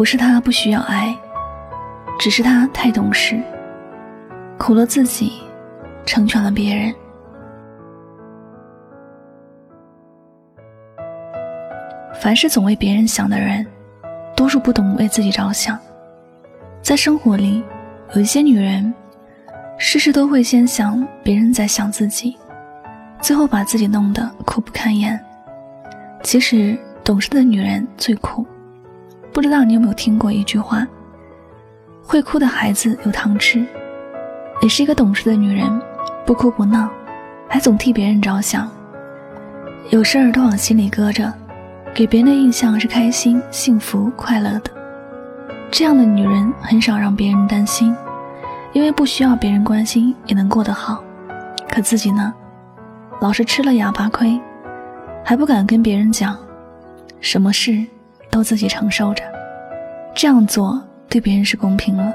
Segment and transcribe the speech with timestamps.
[0.00, 1.14] 不是他不需要爱，
[2.18, 3.38] 只是他太懂事，
[4.56, 5.42] 苦了自己，
[6.06, 6.94] 成全了别人。
[12.18, 13.66] 凡是总为别人想的人，
[14.34, 15.78] 多数不懂为自己着想。
[16.80, 17.62] 在生活里，
[18.14, 18.94] 有一些女人，
[19.76, 22.38] 事事都会先想别人在想自己，
[23.20, 25.22] 最后把自己弄得苦不堪言。
[26.22, 28.46] 其实，懂事的女人最苦。
[29.32, 30.86] 不知道你有没有听过一句话
[32.02, 33.64] ：“会哭的孩子有糖吃。”
[34.62, 35.80] 你是一个懂事的女人，
[36.26, 36.88] 不哭不闹，
[37.48, 38.70] 还总替别人着想，
[39.90, 41.32] 有事儿都往心里搁着。
[41.94, 44.70] 给别人的印象是开心、幸福、快乐的，
[45.70, 47.96] 这样的女人很少让别人担心，
[48.72, 51.02] 因为不需要别人关心也能过得好。
[51.68, 52.32] 可自己呢，
[53.20, 54.40] 老是吃了哑巴亏，
[55.24, 56.36] 还不敢跟别人讲，
[57.20, 57.84] 什么事
[58.30, 59.22] 都自己承受着。
[60.14, 62.12] 这样做对别人是公平了，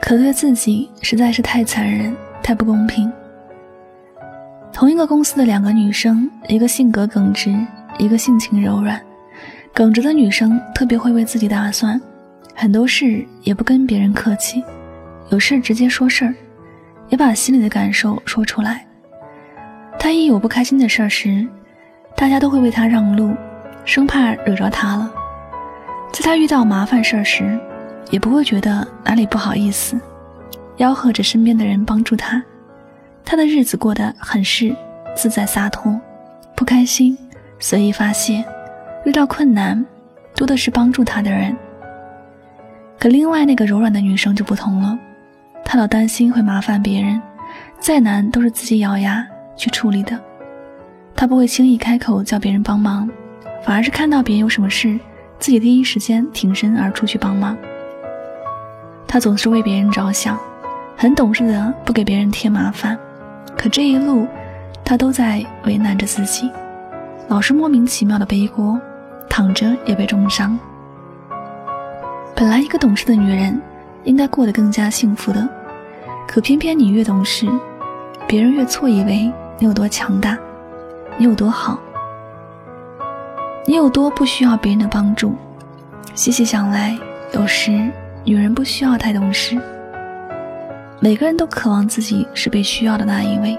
[0.00, 3.12] 可对自己实在是太残忍、太不公平。
[4.72, 7.54] 同一个公司的两个女生，一个性格耿直。
[7.98, 9.00] 一个性情柔软、
[9.72, 11.98] 耿直的女生，特别会为自己打算，
[12.54, 14.62] 很多事也不跟别人客气，
[15.30, 16.34] 有事直接说事儿，
[17.08, 18.86] 也把心里的感受说出来。
[19.98, 21.48] 她一有不开心的事儿时，
[22.14, 23.34] 大家都会为她让路，
[23.86, 25.10] 生怕惹着她了。
[26.16, 27.60] 在他遇到麻烦事儿时，
[28.10, 30.00] 也不会觉得哪里不好意思，
[30.78, 32.42] 吆喝着身边的人帮助他。
[33.22, 34.74] 他的日子过得很是
[35.14, 35.94] 自在洒脱，
[36.54, 37.14] 不开心。
[37.58, 38.42] 随意发泄，
[39.04, 39.84] 遇到困难，
[40.34, 41.54] 多的是帮助他的人。
[42.98, 44.98] 可另外那个柔软的女生就不同了，
[45.66, 47.20] 她老担心会麻烦别人，
[47.78, 49.22] 再难都是自己咬牙
[49.54, 50.18] 去处理的。
[51.14, 53.06] 她不会轻易开口叫别人帮忙，
[53.62, 54.98] 反而是看到别人有什么事，
[55.38, 57.56] 自己第一时间挺身而出去帮忙。
[59.06, 60.38] 她总是为别人着想，
[60.96, 62.98] 很懂事的不给别人添麻烦。
[63.56, 64.26] 可这一路，
[64.84, 66.50] 她都在为难着自己。
[67.28, 68.80] 老是莫名其妙的背锅，
[69.28, 70.58] 躺着也被重伤。
[72.34, 73.60] 本来一个懂事的女人
[74.04, 75.48] 应该过得更加幸福的，
[76.28, 77.48] 可偏偏你越懂事，
[78.26, 80.36] 别人越错以为你有多强大，
[81.16, 81.78] 你有多好，
[83.68, 85.34] 你有多不需要别人的帮助。
[86.14, 86.96] 细细想来，
[87.34, 87.90] 有时
[88.22, 89.60] 女人不需要太懂事。
[91.00, 93.58] 每个人都渴望自己是被需要的那一位，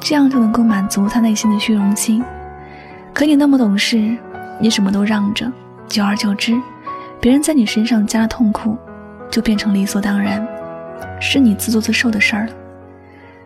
[0.00, 2.22] 这样就能够满足他内心的虚荣心。
[3.14, 4.16] 可你那么懂事，
[4.58, 5.50] 你什么都让着，
[5.86, 6.60] 久而久之，
[7.20, 8.76] 别人在你身上加了痛苦，
[9.30, 10.44] 就变成理所当然，
[11.20, 12.52] 是你自作自受的事儿了。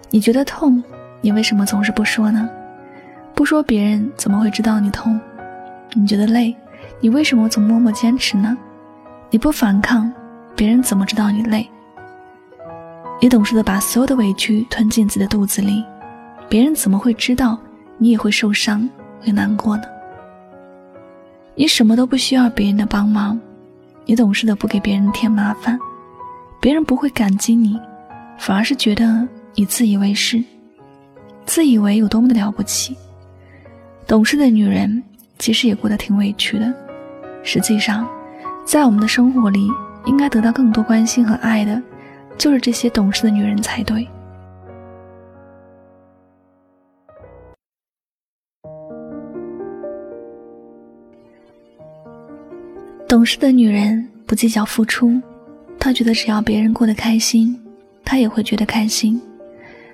[0.09, 0.83] 你觉得痛，
[1.21, 2.49] 你为什么总是不说呢？
[3.35, 5.21] 不说，别人怎么会知道你痛？
[5.95, 6.55] 你觉得累，
[7.01, 8.57] 你为什么总默默坚持呢？
[9.31, 10.13] 你不反抗，
[10.57, 11.69] 别人怎么知道你累？
[13.21, 15.85] 你懂事的把所有的委屈吞进自己的肚子里，
[16.49, 17.59] 别人怎么会知道
[17.97, 18.89] 你也会受伤？
[19.21, 19.85] 会难过呢。
[21.55, 23.41] 你什么都不需要别人的帮忙，
[24.05, 25.79] 你懂事的不给别人添麻烦，
[26.61, 27.81] 别人不会感激你，
[28.37, 30.43] 反而是觉得你自以为是，
[31.47, 32.97] 自以为有多么的了不起。
[34.07, 35.03] 懂事的女人
[35.39, 36.73] 其实也过得挺委屈的。
[37.43, 38.09] 实际上，
[38.65, 39.69] 在我们的生活里，
[40.07, 41.83] 应该得到更多关心和爱的，
[42.39, 44.09] 就是这些懂事的女人才对。
[53.07, 55.21] 懂事的女人不计较付出，
[55.79, 57.61] 她觉得只要别人过得开心，
[58.05, 59.21] 她也会觉得开心。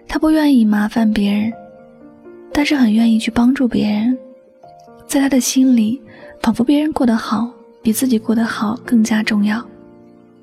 [0.08, 1.52] 她不愿意麻烦别人，
[2.52, 4.16] 但是很愿意去帮助别人。
[5.10, 6.00] 在他的心里，
[6.41, 9.60] 仿佛别人过得好比自己过得好更加重要。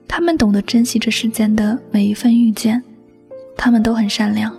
[0.09, 2.83] 他们懂得珍惜这世间的每一份遇见，
[3.55, 4.53] 他们都很善良，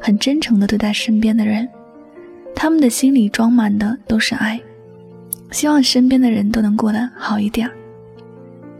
[0.00, 1.68] 很真诚地对待身边的人，
[2.54, 4.58] 他们的心里装满的都是爱。
[5.50, 7.70] 希望身边的人都能过得好一点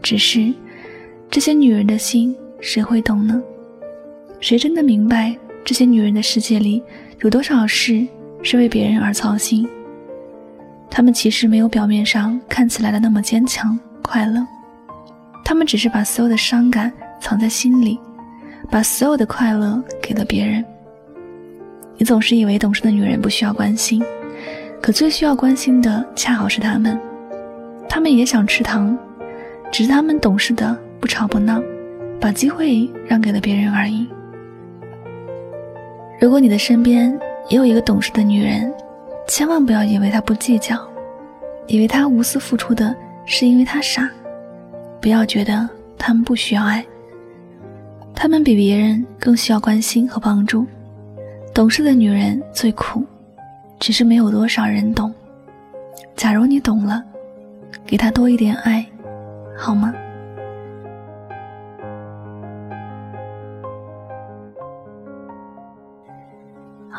[0.01, 0.51] 只是，
[1.29, 3.39] 这些女人的心谁会懂呢？
[4.39, 6.81] 谁真的明白这些女人的世界里
[7.21, 8.07] 有多少事
[8.41, 9.69] 是为别人而操心？
[10.89, 14.45] 他们其实没有表面上看起来的那么坚强快乐，
[15.45, 17.99] 他们只是把所有的伤感藏在心里，
[18.69, 20.63] 把所有的快乐给了别人。
[21.97, 24.03] 你总是以为懂事的女人不需要关心。
[24.79, 26.99] 可最需要关心的恰好是他们，
[27.89, 28.95] 他们也想吃糖，
[29.71, 31.59] 只是他们懂事的不吵不闹，
[32.21, 34.07] 把机会让给了别人而已。
[36.21, 37.11] 如果你的身边
[37.49, 38.71] 也有一个懂事的女人，
[39.27, 40.79] 千万不要以为他不计较，
[41.67, 42.95] 以为他无私付出的
[43.25, 44.09] 是因为他傻，
[45.01, 46.83] 不要觉得他们不需要爱，
[48.15, 50.65] 他们比别人更需要关心和帮助。
[51.53, 53.03] 懂事的女人最苦，
[53.79, 55.13] 只是没有多少人懂。
[56.15, 57.03] 假如你懂了，
[57.85, 58.85] 给他多一点爱，
[59.57, 59.93] 好吗？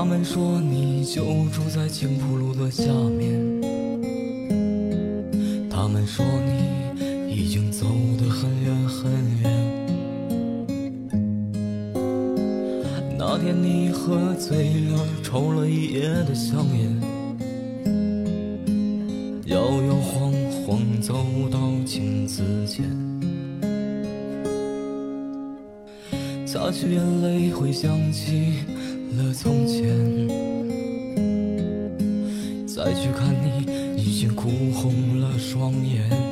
[0.00, 3.60] 他们说你就住在青浦路的下面。
[5.68, 7.84] 他们说你已经走
[8.16, 9.10] 得很远很
[9.42, 9.50] 远。
[13.18, 17.02] 那天你喝醉了，抽了一夜的香烟，
[19.46, 20.32] 摇摇晃
[20.64, 22.88] 晃走到镜子前。
[26.46, 28.62] 擦去眼泪，回想起
[29.18, 29.82] 了从前，
[32.66, 36.27] 再去看你，已经哭红了双眼。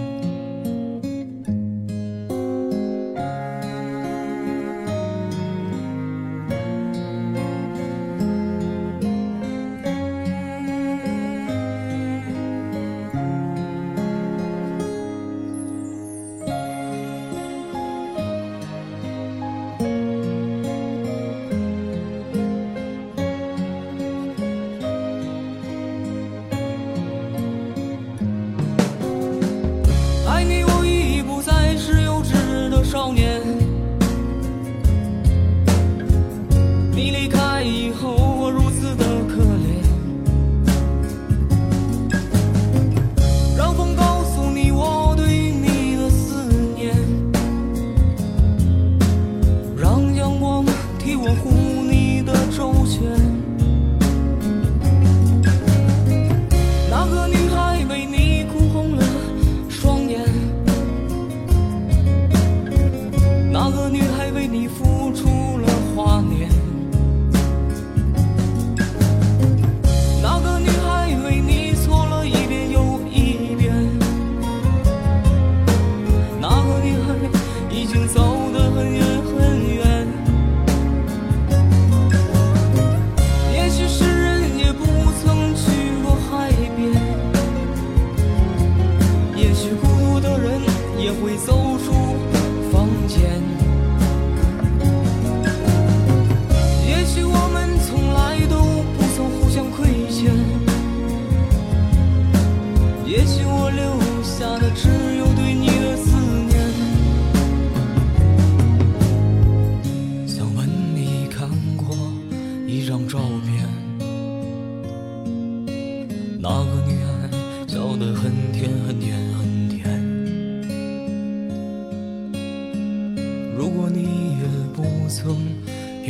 [89.56, 90.60] 也许孤独的人
[90.98, 91.75] 也会走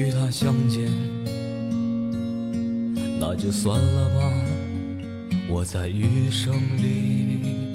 [0.06, 0.88] 与他相见，
[3.18, 4.32] 那就算了吧。
[5.48, 7.65] 我在余生里。